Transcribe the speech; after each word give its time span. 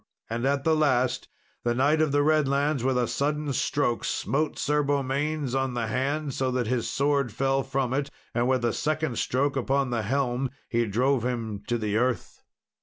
And 0.31 0.47
at 0.47 0.63
the 0.63 0.75
last, 0.75 1.27
the 1.63 1.75
Knight 1.75 2.01
of 2.01 2.11
the 2.11 2.23
Redlands 2.23 2.83
with 2.83 2.97
a 2.97 3.07
sudden 3.07 3.53
stroke 3.53 4.03
smote 4.03 4.57
Sir 4.57 4.81
Beaumains 4.81 5.53
on 5.53 5.75
the 5.75 5.85
hand, 5.85 6.33
so 6.33 6.49
that 6.49 6.65
his 6.65 6.89
sword 6.89 7.31
fell 7.31 7.61
from 7.61 7.93
it, 7.93 8.09
and 8.33 8.47
with 8.47 8.65
a 8.65 8.73
second 8.73 9.19
stroke 9.19 9.55
upon 9.55 9.91
the 9.91 10.01
helm 10.01 10.49
he 10.67 10.87
drove 10.87 11.23
him 11.23 11.61
to 11.67 11.77
the 11.77 11.97
earth. 11.97 12.41